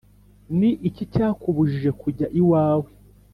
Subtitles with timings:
[0.59, 2.89] Ni iki cyakubujije kujya iwawe?